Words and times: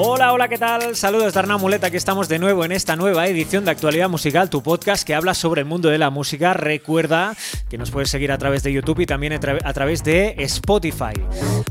Hola, 0.00 0.32
hola, 0.32 0.46
¿qué 0.46 0.58
tal? 0.58 0.94
Saludos 0.94 1.34
de 1.34 1.42
Muleta, 1.58 1.88
aquí 1.88 1.96
estamos 1.96 2.28
de 2.28 2.38
nuevo 2.38 2.64
en 2.64 2.70
esta 2.70 2.94
nueva 2.94 3.26
edición 3.26 3.64
de 3.64 3.72
Actualidad 3.72 4.08
Musical, 4.08 4.48
tu 4.48 4.62
podcast 4.62 5.04
que 5.04 5.12
habla 5.12 5.34
sobre 5.34 5.62
el 5.62 5.66
mundo 5.66 5.88
de 5.88 5.98
la 5.98 6.08
música. 6.08 6.54
Recuerda 6.54 7.34
que 7.68 7.78
nos 7.78 7.90
puedes 7.90 8.08
seguir 8.08 8.30
a 8.30 8.38
través 8.38 8.62
de 8.62 8.72
YouTube 8.72 9.00
y 9.00 9.06
también 9.06 9.32
a 9.32 9.72
través 9.72 10.04
de 10.04 10.36
Spotify. 10.38 11.14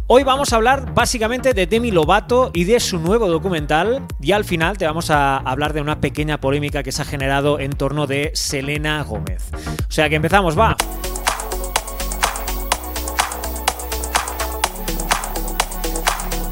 Hoy 0.07 0.23
vamos 0.23 0.52
a 0.52 0.57
hablar 0.57 0.93
básicamente 0.93 1.53
de 1.53 1.67
Demi 1.67 1.89
Lovato 1.89 2.52
y 2.53 2.66
de 2.66 2.81
su 2.81 2.99
nuevo 2.99 3.29
documental 3.29 4.05
y 4.20 4.34
al 4.34 4.44
final 4.44 4.77
te 4.77 4.85
vamos 4.85 5.09
a 5.09 5.38
hablar 5.38 5.71
de 5.71 5.80
una 5.80 6.02
pequeña 6.02 6.41
polémica 6.41 6.84
que 6.84 6.91
se 6.91 7.03
ha 7.03 7.05
generado 7.05 7.62
en 7.62 7.71
torno 7.71 8.07
de 8.07 8.31
Selena 8.34 9.02
Gómez. 9.03 9.49
O 9.88 9.91
sea 9.91 10.09
que 10.09 10.16
empezamos, 10.16 10.59
va. 10.59 10.75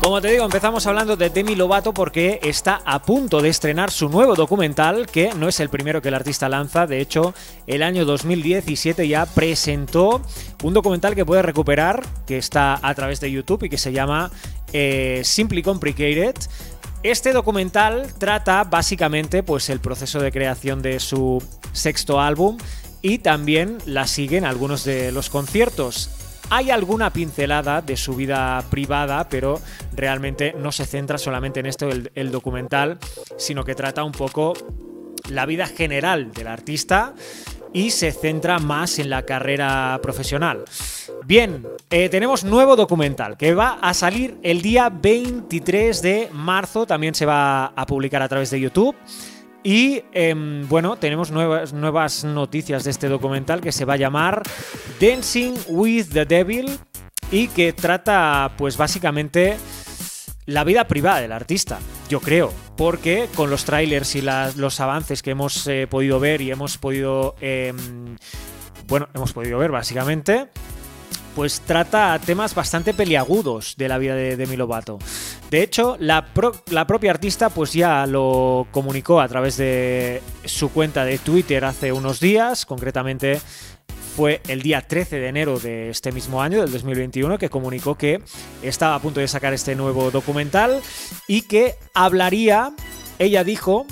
Como 0.06 0.22
te 0.22 0.30
digo, 0.30 0.46
empezamos 0.46 0.86
hablando 0.86 1.16
de 1.16 1.32
Demi 1.32 1.56
Lovato 1.56 1.92
porque 1.92 2.40
está 2.44 2.80
a 2.86 3.02
punto 3.02 3.42
de 3.42 3.50
estrenar 3.50 3.90
su 3.90 4.08
nuevo 4.08 4.36
documental, 4.36 5.08
que 5.08 5.34
no 5.34 5.48
es 5.48 5.60
el 5.60 5.70
primero 5.70 6.00
que 6.00 6.10
el 6.10 6.14
artista 6.14 6.48
lanza, 6.48 6.86
de 6.86 7.02
hecho, 7.02 7.34
el 7.66 7.82
año 7.82 8.06
2017 8.06 9.08
ya 9.08 9.26
presentó 9.26 10.22
un 10.62 10.76
documental 10.76 11.16
que 11.16 11.26
puedes 11.26 11.44
recuperar, 11.44 12.06
que 12.28 12.38
está 12.38 12.80
a 12.84 12.94
través 12.94 13.20
de 13.20 13.32
YouTube 13.32 13.64
y 13.64 13.70
que 13.70 13.80
se 13.80 13.94
llama 13.94 14.30
eh, 14.74 15.22
Simply 15.24 15.64
Complicated. 15.64 16.36
Este 17.02 17.34
documental 17.34 18.14
trata 18.20 18.64
básicamente 18.64 19.42
pues, 19.42 19.72
el 19.72 19.80
proceso 19.80 20.20
de 20.20 20.32
creación 20.32 20.84
de 20.84 21.00
su 21.00 21.42
sexto 21.74 22.22
álbum 22.22 22.60
y 23.02 23.18
también 23.18 23.80
la 23.88 24.06
siguen 24.06 24.46
algunos 24.46 24.84
de 24.84 25.12
los 25.12 25.32
conciertos. 25.32 26.25
Hay 26.50 26.70
alguna 26.70 27.12
pincelada 27.12 27.82
de 27.82 27.98
su 27.98 28.16
vida 28.16 28.64
privada, 28.70 29.28
pero 29.30 29.60
realmente 29.94 30.54
no 30.58 30.72
se 30.72 30.86
centra 30.86 31.18
solamente 31.18 31.60
en 31.60 31.66
esto 31.66 31.90
el, 31.90 32.32
documental, 32.32 33.00
sino 33.38 33.64
que 33.64 33.76
trata 33.76 34.04
un 34.04 34.12
poco 34.12 34.54
la 35.30 35.46
vida 35.46 35.66
general 35.66 36.32
del 36.32 36.48
artista 36.48 37.14
y 37.74 37.90
se 37.92 38.12
centra 38.12 38.60
más 38.60 39.00
en 39.00 39.10
la 39.10 39.24
carrera 39.24 40.00
profesional. 40.02 40.64
Bien, 41.26 41.68
eh, 41.90 42.10
tenemos 42.10 42.44
nuevo 42.44 42.76
documental 42.76 43.38
que 43.38 43.54
va 43.54 43.80
a 43.82 43.94
salir 43.94 44.38
el 44.44 44.62
día 44.62 44.90
23 44.90 46.02
de 46.02 46.30
marzo, 46.32 46.86
también 46.86 47.16
se 47.16 47.26
va 47.26 47.66
a 47.66 47.86
publicar 47.86 48.22
a 48.22 48.30
través 48.30 48.52
de 48.52 48.60
YouTube. 48.60 48.96
Y 49.68 50.04
eh, 50.14 50.36
bueno, 50.70 50.96
tenemos 50.98 51.32
nuevas, 51.32 52.24
noticias 52.24 52.84
de 52.84 52.92
este 52.92 53.10
documental 53.10 53.62
que 53.62 53.72
se 53.72 53.84
va 53.84 53.96
a 53.96 53.98
llamar 53.98 54.44
Dancing 55.02 55.56
with 55.70 56.06
the 56.14 56.24
Devil 56.26 56.78
y 57.32 57.48
que 57.48 57.74
trata 57.74 58.52
pues 58.60 58.78
básicamente 58.78 59.58
la 60.46 60.64
vida 60.64 60.88
privada 60.88 61.20
del 61.22 61.32
artista, 61.32 61.80
yo 62.10 62.20
creo, 62.20 62.54
porque 62.78 63.28
con 63.34 63.50
los 63.50 63.66
trailers 63.66 64.14
y 64.16 64.22
las- 64.22 64.56
los 64.56 64.80
avances 64.80 65.24
que 65.24 65.32
hemos 65.32 65.66
eh, 65.66 65.88
podido 65.90 66.20
ver 66.20 66.42
y 66.42 66.52
hemos 66.52 66.78
podido, 66.78 67.34
eh, 67.42 67.74
bueno, 68.88 69.08
hemos 69.16 69.34
podido 69.34 69.58
ver 69.58 69.72
básicamente, 69.72 70.46
pues 71.36 71.62
trata 71.62 72.20
temas 72.24 72.54
bastante 72.54 72.94
peliagudos 72.94 73.74
de 73.78 73.90
la 73.90 73.98
vida 73.98 74.14
de 74.14 74.38
Demi 74.38 74.58
Lovato. 74.58 75.00
De 75.52 75.62
hecho, 75.62 75.96
la, 76.00 76.26
pro- 76.34 76.54
la 76.72 76.88
propia 76.88 77.12
artista 77.12 77.50
pues 77.50 77.72
ya 77.74 78.06
lo 78.08 78.68
comunicó 78.72 79.22
a 79.22 79.28
través 79.28 79.58
de 79.58 80.22
su 80.44 80.70
cuenta 80.72 81.06
de 81.06 81.18
Twitter 81.20 81.64
hace 81.66 81.92
unos 81.92 82.20
días, 82.20 82.66
concretamente 82.66 83.40
fue 84.16 84.42
el 84.48 84.62
día 84.62 84.82
13 84.82 85.20
de 85.20 85.28
enero 85.28 85.60
de 85.60 85.90
este 85.90 86.12
mismo 86.12 86.42
año, 86.42 86.62
del 86.62 86.72
2021, 86.72 87.38
que 87.38 87.50
comunicó 87.50 87.96
que 87.96 88.22
estaba 88.64 88.96
a 88.96 89.00
punto 89.00 89.20
de 89.20 89.28
sacar 89.28 89.54
este 89.54 89.76
nuevo 89.76 90.10
documental 90.10 90.82
y 91.28 91.42
que 91.44 91.76
hablaría, 91.94 92.72
ella 93.20 93.44
dijo, 93.44 93.86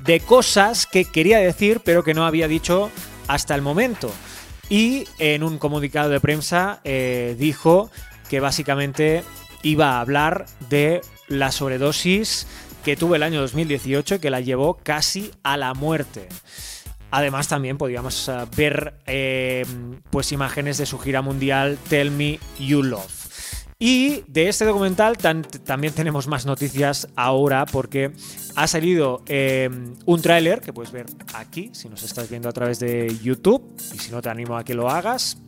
de 0.00 0.20
cosas 0.20 0.86
que 0.86 1.04
quería 1.04 1.38
decir 1.38 1.80
pero 1.84 2.04
que 2.04 2.14
no 2.14 2.26
había 2.26 2.48
dicho 2.48 2.90
hasta 3.28 3.54
el 3.54 3.62
momento. 3.62 4.10
Y 4.70 5.06
en 5.18 5.42
un 5.42 5.58
comunicado 5.58 6.08
de 6.10 6.20
prensa 6.20 6.80
eh, 6.84 7.36
dijo 7.38 7.90
que 8.30 8.40
básicamente 8.40 9.24
iba 9.64 9.96
a 9.96 10.00
hablar 10.00 10.46
de 10.68 11.00
la 11.26 11.50
sobredosis 11.50 12.46
que 12.84 12.96
tuvo 12.96 13.16
el 13.16 13.22
año 13.22 13.40
2018 13.40 14.20
que 14.20 14.30
la 14.30 14.40
llevó 14.40 14.78
casi 14.82 15.32
a 15.42 15.56
la 15.56 15.74
muerte. 15.74 16.28
Además 17.10 17.48
también 17.48 17.78
podíamos 17.78 18.28
eh, 18.28 18.32
ver 18.56 18.94
eh, 19.06 19.64
pues 20.10 20.32
imágenes 20.32 20.78
de 20.78 20.86
su 20.86 20.98
gira 20.98 21.22
mundial 21.22 21.78
Tell 21.88 22.10
Me 22.10 22.38
You 22.58 22.82
Love. 22.82 23.24
Y 23.78 24.22
de 24.28 24.48
este 24.48 24.64
documental 24.64 25.18
también 25.18 25.92
tenemos 25.92 26.26
más 26.26 26.46
noticias 26.46 27.08
ahora 27.16 27.66
porque 27.66 28.12
ha 28.54 28.66
salido 28.66 29.22
eh, 29.26 29.68
un 30.06 30.22
tráiler 30.22 30.60
que 30.60 30.72
puedes 30.72 30.92
ver 30.92 31.06
aquí 31.34 31.70
si 31.72 31.88
nos 31.88 32.02
estás 32.02 32.30
viendo 32.30 32.48
a 32.48 32.52
través 32.52 32.78
de 32.78 33.14
YouTube 33.22 33.76
y 33.92 33.98
si 33.98 34.10
no 34.10 34.22
te 34.22 34.30
animo 34.30 34.56
a 34.56 34.64
que 34.64 34.74
lo 34.74 34.88
hagas. 34.88 35.38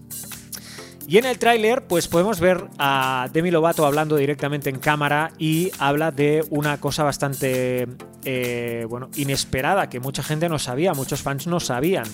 Y 1.08 1.18
en 1.18 1.24
el 1.24 1.38
tráiler, 1.38 1.86
pues 1.86 2.08
podemos 2.08 2.40
ver 2.40 2.64
a 2.78 3.28
Demi 3.32 3.52
Lovato 3.52 3.86
hablando 3.86 4.16
directamente 4.16 4.70
en 4.70 4.80
cámara 4.80 5.30
y 5.38 5.70
habla 5.78 6.10
de 6.10 6.44
una 6.50 6.80
cosa 6.80 7.04
bastante, 7.04 7.86
eh, 8.24 8.86
bueno, 8.88 9.08
inesperada 9.14 9.88
que 9.88 10.00
mucha 10.00 10.24
gente 10.24 10.48
no 10.48 10.58
sabía, 10.58 10.94
muchos 10.94 11.22
fans 11.22 11.46
no 11.46 11.60
sabían. 11.60 12.06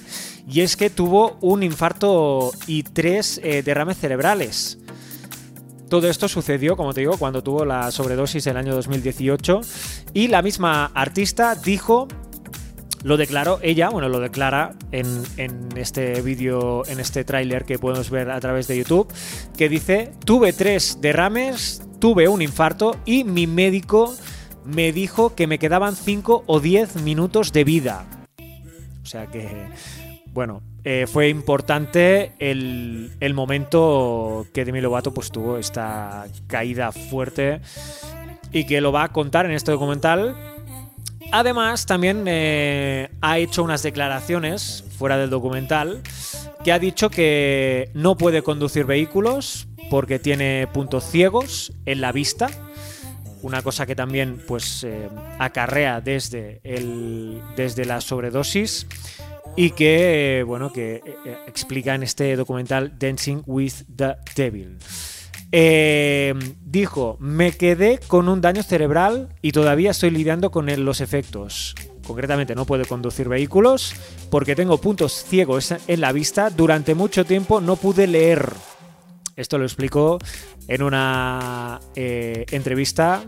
Y 0.47 0.61
es 0.61 0.77
que 0.77 0.91
tuvo 0.91 1.39
un 1.41 1.63
infarto 1.63 2.53
y 2.67 2.83
tres 2.83 3.41
eh, 3.43 3.63
derrames 3.63 3.97
cerebrales. 3.97 4.79
Todo 5.89 6.09
esto 6.09 6.29
sucedió, 6.29 6.77
como 6.77 6.93
te 6.93 7.01
digo, 7.01 7.17
cuando 7.17 7.43
tuvo 7.43 7.65
la 7.65 7.91
sobredosis 7.91 8.47
el 8.47 8.59
año 8.59 8.75
2018 8.75 9.61
y 10.13 10.29
la 10.29 10.43
misma 10.43 10.87
artista 10.95 11.55
dijo 11.55 12.09
lo 13.05 13.17
declaró 13.17 13.59
ella, 13.63 13.89
bueno, 13.89 14.09
lo 14.09 14.21
declara 14.21 14.75
en, 14.93 15.23
en 15.37 15.69
este 15.77 16.21
vídeo, 16.23 16.87
en 16.87 17.01
este 17.01 17.25
tráiler 17.25 17.65
que 17.65 17.79
podemos 17.79 18.11
ver 18.11 18.31
a 18.31 18.41
través 18.41 18.69
de 18.69 18.79
YouTube, 18.79 19.13
que 19.57 19.69
dice, 19.69 20.13
tuve 20.25 20.53
tres 20.53 20.99
derrames, 21.01 21.83
tuve 21.99 22.29
un 22.29 22.43
infarto 22.43 22.97
y 23.05 23.25
mi 23.25 23.47
médico 23.47 24.15
me 24.65 24.93
dijo 24.93 25.35
que 25.35 25.47
me 25.47 25.59
quedaban 25.59 25.97
5 25.97 26.45
o 26.47 26.61
10 26.61 27.03
minutos 27.03 27.53
de 27.53 27.65
vida. 27.65 28.05
O 29.03 29.07
sea 29.07 29.27
que, 29.27 29.69
bueno, 30.33 30.63
eh, 30.85 31.07
fue 31.07 31.29
importante 31.29 32.33
el, 32.39 33.13
el 33.21 33.35
momento 33.35 34.47
que 34.55 34.65
Demi 34.65 34.81
Lovato 34.81 35.13
pues, 35.13 35.31
tuvo 35.31 35.59
esta 35.59 36.27
caída 36.47 36.93
fuerte 36.93 37.61
y 38.53 38.65
que 38.65 38.81
lo 38.81 38.93
va 38.93 39.05
a 39.05 39.09
contar 39.13 39.47
en 39.47 39.53
este 39.53 39.73
documental 39.73 40.37
Además, 41.33 41.87
también 41.87 42.25
eh, 42.27 43.09
ha 43.23 43.39
hecho 43.39 43.65
unas 43.65 43.83
declaraciones 43.83 44.85
fuera 44.99 45.17
del 45.17 45.31
documental 45.31 46.03
que 46.63 46.73
ha 46.73 46.79
dicho 46.79 47.09
que 47.09 47.91
no 47.95 48.19
puede 48.19 48.43
conducir 48.43 48.85
vehículos 48.85 49.67
porque 49.91 50.19
tiene 50.19 50.69
puntos 50.75 51.05
ciegos 51.05 51.73
en 51.87 52.03
la 52.03 52.13
vista. 52.13 52.51
Una 53.41 53.63
cosa 53.63 53.87
que 53.87 53.97
también 53.97 54.43
pues 54.47 54.85
eh, 54.85 55.09
acarrea 55.39 56.03
desde, 56.03 56.61
el, 56.65 57.41
desde 57.57 57.87
la 57.87 58.03
sobredosis 58.03 58.87
y 59.57 59.71
que, 59.71 60.41
eh, 60.41 60.43
bueno, 60.43 60.71
que 60.71 61.03
explica 61.47 61.95
en 61.95 62.03
este 62.03 62.37
documental 62.37 62.99
Dancing 62.99 63.43
with 63.47 63.73
the 63.97 64.17
Devil. 64.37 64.79
Eh, 65.55 66.35
dijo, 66.65 67.19
me 67.21 67.53
quedé 67.53 68.01
con 68.09 68.31
un 68.31 68.41
daño 68.41 68.63
cerebral 68.63 69.29
y 69.43 69.53
todavía 69.53 69.91
estoy 69.91 70.11
lidiando 70.11 70.51
con 70.51 70.67
los 70.85 71.01
efectos. 71.03 71.75
Concretamente 72.07 72.55
no 72.55 72.65
puedo 72.65 72.85
conducir 72.87 73.29
vehículos 73.29 73.95
porque 74.31 74.57
tengo 74.57 74.79
puntos 74.79 75.25
ciegos 75.25 75.75
en 75.87 76.01
la 76.01 76.13
vista. 76.13 76.49
Durante 76.49 76.95
mucho 76.95 77.25
tiempo 77.25 77.61
no 77.61 77.77
pude 77.77 78.07
leer. 78.07 78.51
Esto 79.37 79.59
lo 79.59 79.65
explicó 79.65 80.19
en 80.69 80.83
una 80.83 81.81
eh, 81.95 82.47
entrevista 82.51 83.23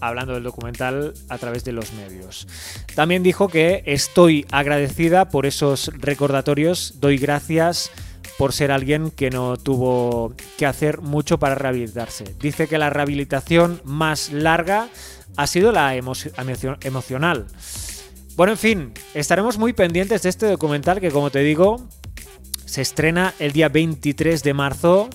hablando 0.00 0.34
del 0.34 0.42
documental 0.42 1.14
a 1.28 1.38
través 1.38 1.64
de 1.64 1.72
los 1.72 1.92
medios. 1.94 2.46
También 2.94 3.22
dijo 3.22 3.48
que 3.48 3.82
estoy 3.86 4.46
agradecida 4.50 5.28
por 5.28 5.46
esos 5.46 5.90
recordatorios, 5.94 7.00
doy 7.00 7.16
gracias 7.16 7.90
por 8.38 8.52
ser 8.52 8.72
alguien 8.72 9.10
que 9.10 9.30
no 9.30 9.56
tuvo 9.56 10.34
que 10.58 10.66
hacer 10.66 11.00
mucho 11.00 11.38
para 11.38 11.54
rehabilitarse. 11.54 12.24
Dice 12.40 12.66
que 12.66 12.78
la 12.78 12.90
rehabilitación 12.90 13.80
más 13.84 14.32
larga 14.32 14.88
ha 15.36 15.46
sido 15.46 15.72
la 15.72 15.94
emo 15.94 16.12
emo 16.36 16.76
emocional. 16.82 17.46
Bueno, 18.36 18.52
en 18.52 18.58
fin, 18.58 18.92
estaremos 19.14 19.58
muy 19.58 19.72
pendientes 19.72 20.22
de 20.22 20.28
este 20.28 20.46
documental 20.46 21.00
que, 21.00 21.10
como 21.10 21.30
te 21.30 21.40
digo, 21.40 21.86
se 22.64 22.82
estrena 22.82 23.32
el 23.38 23.52
día 23.52 23.68
23 23.68 24.42
de 24.42 24.54
marzo 24.54 25.08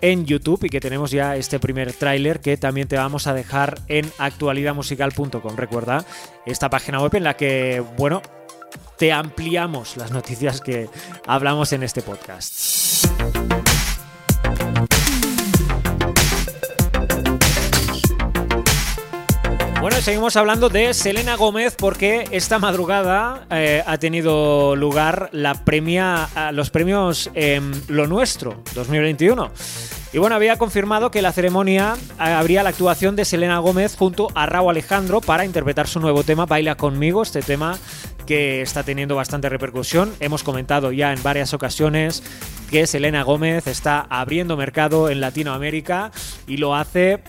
en 0.00 0.24
YouTube 0.24 0.64
y 0.64 0.68
que 0.68 0.80
tenemos 0.80 1.10
ya 1.10 1.36
este 1.36 1.58
primer 1.58 1.92
tráiler 1.92 2.40
que 2.40 2.56
también 2.56 2.88
te 2.88 2.96
vamos 2.96 3.26
a 3.26 3.34
dejar 3.34 3.80
en 3.88 4.10
actualidadmusical.com. 4.18 5.56
Recuerda, 5.56 6.04
esta 6.46 6.70
página 6.70 7.02
web 7.02 7.14
en 7.16 7.24
la 7.24 7.36
que, 7.36 7.82
bueno, 7.96 8.22
te 9.00 9.12
ampliamos 9.12 9.96
las 9.96 10.10
noticias 10.10 10.60
que 10.60 10.90
hablamos 11.26 11.72
en 11.72 11.82
este 11.82 12.02
podcast. 12.02 13.06
Bueno, 19.80 19.96
seguimos 20.02 20.36
hablando 20.36 20.68
de 20.68 20.92
Selena 20.92 21.36
Gómez 21.36 21.76
porque 21.78 22.28
esta 22.30 22.58
madrugada 22.58 23.46
eh, 23.48 23.82
ha 23.86 23.96
tenido 23.96 24.76
lugar 24.76 25.30
la 25.32 25.54
premia, 25.54 26.28
los 26.52 26.68
premios 26.68 27.30
Lo 27.88 28.06
Nuestro 28.06 28.62
2021. 28.74 29.50
Y 30.12 30.18
bueno, 30.18 30.34
había 30.34 30.58
confirmado 30.58 31.10
que 31.10 31.22
la 31.22 31.32
ceremonia 31.32 31.94
eh, 31.96 32.22
habría 32.24 32.64
la 32.64 32.70
actuación 32.70 33.14
de 33.16 33.24
Selena 33.24 33.60
Gómez 33.60 33.96
junto 33.96 34.28
a 34.34 34.44
Raúl 34.44 34.72
Alejandro 34.72 35.20
para 35.20 35.44
interpretar 35.44 35.86
su 35.86 36.00
nuevo 36.00 36.24
tema 36.24 36.44
Baila 36.46 36.74
conmigo, 36.74 37.22
este 37.22 37.40
tema 37.40 37.78
que 38.30 38.62
está 38.62 38.84
teniendo 38.84 39.16
bastante 39.16 39.48
repercusión. 39.48 40.14
Hemos 40.20 40.44
comentado 40.44 40.92
ya 40.92 41.12
en 41.12 41.20
varias 41.20 41.52
ocasiones 41.52 42.22
que 42.70 42.86
Selena 42.86 43.24
Gómez 43.24 43.66
está 43.66 44.06
abriendo 44.08 44.56
mercado 44.56 45.10
en 45.10 45.20
Latinoamérica 45.20 46.12
y 46.46 46.58
lo 46.58 46.76
hace 46.76 47.24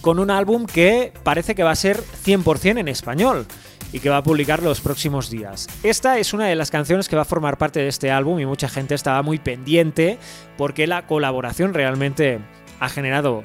con 0.00 0.18
un 0.18 0.30
álbum 0.30 0.64
que 0.64 1.12
parece 1.22 1.54
que 1.54 1.62
va 1.62 1.72
a 1.72 1.76
ser 1.76 2.02
100% 2.24 2.78
en 2.78 2.88
español 2.88 3.46
y 3.92 4.00
que 4.00 4.08
va 4.08 4.16
a 4.16 4.22
publicar 4.22 4.62
los 4.62 4.80
próximos 4.80 5.28
días. 5.28 5.68
Esta 5.82 6.18
es 6.18 6.32
una 6.32 6.46
de 6.46 6.56
las 6.56 6.70
canciones 6.70 7.10
que 7.10 7.16
va 7.16 7.22
a 7.22 7.26
formar 7.26 7.58
parte 7.58 7.80
de 7.80 7.88
este 7.88 8.10
álbum 8.10 8.40
y 8.40 8.46
mucha 8.46 8.70
gente 8.70 8.94
estaba 8.94 9.20
muy 9.20 9.38
pendiente 9.38 10.16
porque 10.56 10.86
la 10.86 11.06
colaboración 11.06 11.74
realmente 11.74 12.38
ha 12.80 12.88
generado 12.88 13.44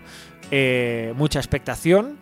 eh, 0.51 1.13
mucha 1.17 1.39
expectación. 1.39 2.17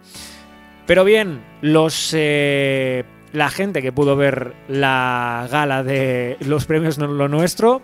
Pero 0.88 1.04
bien, 1.04 1.44
los, 1.62 2.14
eh, 2.14 3.04
la 3.36 3.50
gente 3.50 3.82
que 3.82 3.92
pudo 3.92 4.16
ver 4.16 4.54
la 4.70 5.48
gala 5.52 5.84
de 5.84 6.38
los 6.40 6.66
premios 6.66 6.98
Lo 6.98 7.28
Nuestro 7.28 7.82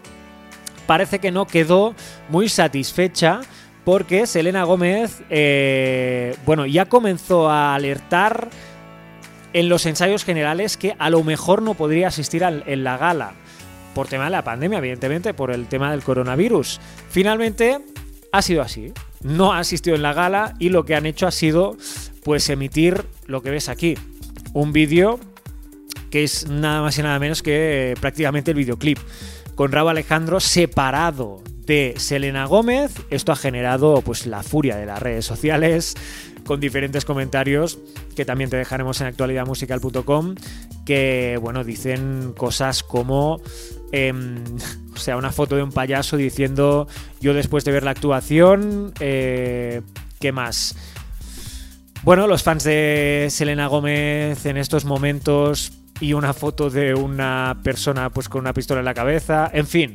parece 0.87 1.19
que 1.19 1.31
no 1.31 1.45
quedó 1.45 1.93
muy 2.29 2.47
satisfecha 2.47 3.41
porque 3.83 4.27
Selena 4.27 4.63
Gómez, 4.63 5.21
eh, 5.29 6.35
bueno, 6.45 6.65
ya 6.65 6.85
comenzó 6.85 7.49
a 7.49 7.75
alertar 7.75 8.49
en 9.53 9.67
los 9.67 9.85
ensayos 9.85 10.23
generales 10.23 10.77
que 10.77 10.95
a 10.97 11.09
lo 11.09 11.23
mejor 11.23 11.61
no 11.61 11.73
podría 11.73 12.07
asistir 12.07 12.43
en 12.43 12.83
la 12.83 12.97
gala, 12.97 13.33
por 13.93 14.07
tema 14.07 14.25
de 14.25 14.29
la 14.29 14.43
pandemia, 14.43 14.77
evidentemente, 14.77 15.33
por 15.33 15.51
el 15.51 15.67
tema 15.67 15.91
del 15.91 16.03
coronavirus. 16.03 16.79
Finalmente, 17.09 17.79
ha 18.31 18.41
sido 18.41 18.61
así. 18.61 18.93
No 19.21 19.51
ha 19.51 19.59
asistido 19.59 19.95
en 19.95 20.03
la 20.03 20.13
gala 20.13 20.53
y 20.59 20.69
lo 20.69 20.85
que 20.85 20.95
han 20.95 21.05
hecho 21.05 21.27
ha 21.27 21.31
sido, 21.31 21.75
pues, 22.23 22.49
emitir 22.49 23.03
lo 23.25 23.41
que 23.41 23.49
ves 23.49 23.67
aquí. 23.67 23.97
Un 24.53 24.71
vídeo 24.71 25.19
que 26.11 26.23
es 26.23 26.47
nada 26.47 26.81
más 26.81 26.97
y 26.99 27.01
nada 27.01 27.17
menos 27.17 27.41
que 27.41 27.95
prácticamente 27.99 28.51
el 28.51 28.57
videoclip. 28.57 28.99
Con 29.55 29.71
Raúl 29.71 29.89
Alejandro 29.89 30.39
separado 30.39 31.41
de 31.65 31.93
Selena 31.97 32.45
Gómez. 32.45 32.93
Esto 33.09 33.31
ha 33.31 33.35
generado 33.35 34.01
pues 34.01 34.25
la 34.25 34.43
furia 34.43 34.75
de 34.75 34.85
las 34.85 35.01
redes 35.01 35.25
sociales 35.25 35.95
con 36.45 36.59
diferentes 36.59 37.05
comentarios 37.05 37.79
que 38.15 38.25
también 38.25 38.49
te 38.49 38.57
dejaremos 38.57 38.99
en 39.01 39.07
actualidadmusical.com 39.07 40.35
que 40.85 41.37
bueno 41.39 41.63
dicen 41.63 42.33
cosas 42.35 42.81
como 42.83 43.39
em, 43.91 44.43
o 44.93 44.97
sea 44.97 45.17
una 45.17 45.31
foto 45.31 45.55
de 45.55 45.63
un 45.63 45.71
payaso 45.71 46.17
diciendo 46.17 46.87
yo 47.19 47.33
después 47.33 47.63
de 47.63 47.71
ver 47.71 47.83
la 47.83 47.91
actuación 47.91 48.91
eh, 48.99 49.81
qué 50.19 50.31
más 50.31 50.75
bueno 52.03 52.25
los 52.25 52.41
fans 52.41 52.63
de 52.63 53.27
Selena 53.29 53.67
Gómez 53.67 54.45
en 54.45 54.57
estos 54.57 54.83
momentos 54.83 55.80
y 56.01 56.13
una 56.13 56.33
foto 56.33 56.69
de 56.69 56.93
una 56.93 57.59
persona 57.63 58.09
pues 58.09 58.27
con 58.27 58.41
una 58.41 58.53
pistola 58.53 58.79
en 58.79 58.85
la 58.85 58.93
cabeza 58.93 59.49
en 59.53 59.67
fin 59.67 59.93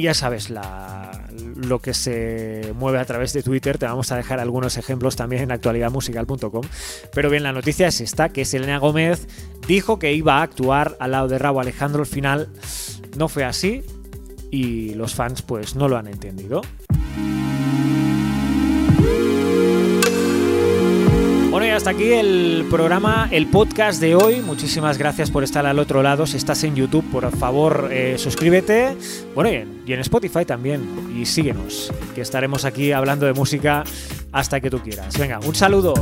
ya 0.00 0.14
sabes 0.14 0.50
lo 0.50 1.78
que 1.78 1.94
se 1.94 2.72
mueve 2.74 2.98
a 2.98 3.04
través 3.04 3.32
de 3.32 3.42
Twitter. 3.42 3.78
Te 3.78 3.86
vamos 3.86 4.10
a 4.12 4.16
dejar 4.16 4.40
algunos 4.40 4.76
ejemplos 4.76 5.16
también 5.16 5.42
en 5.42 5.52
actualidadmusical.com. 5.52 6.64
Pero 7.12 7.30
bien, 7.30 7.42
la 7.42 7.52
noticia 7.52 7.88
es 7.88 8.00
esta, 8.00 8.30
que 8.30 8.44
Selena 8.44 8.78
Gómez 8.78 9.28
dijo 9.66 9.98
que 9.98 10.12
iba 10.12 10.38
a 10.38 10.42
actuar 10.42 10.96
al 11.00 11.12
lado 11.12 11.28
de 11.28 11.38
Raúl 11.38 11.60
Alejandro. 11.60 12.00
Al 12.00 12.06
final 12.06 12.48
no 13.16 13.28
fue 13.28 13.44
así 13.44 13.82
y 14.50 14.94
los 14.94 15.14
fans 15.14 15.42
pues 15.42 15.76
no 15.76 15.88
lo 15.88 15.96
han 15.96 16.08
entendido. 16.08 16.62
Hasta 21.78 21.90
aquí 21.90 22.12
el 22.12 22.66
programa, 22.68 23.28
el 23.30 23.46
podcast 23.46 24.00
de 24.00 24.16
hoy. 24.16 24.40
Muchísimas 24.40 24.98
gracias 24.98 25.30
por 25.30 25.44
estar 25.44 25.64
al 25.64 25.78
otro 25.78 26.02
lado. 26.02 26.26
Si 26.26 26.36
estás 26.36 26.64
en 26.64 26.74
YouTube, 26.74 27.04
por 27.12 27.30
favor, 27.36 27.90
eh, 27.92 28.16
suscríbete. 28.18 28.96
Bueno, 29.32 29.48
y 29.48 29.54
en, 29.54 29.82
y 29.86 29.92
en 29.92 30.00
Spotify 30.00 30.44
también. 30.44 30.82
Y 31.16 31.24
síguenos, 31.24 31.92
que 32.16 32.20
estaremos 32.20 32.64
aquí 32.64 32.90
hablando 32.90 33.26
de 33.26 33.32
música 33.32 33.84
hasta 34.32 34.60
que 34.60 34.70
tú 34.70 34.80
quieras. 34.80 35.16
Venga, 35.16 35.38
un 35.38 35.54
saludo. 35.54 35.94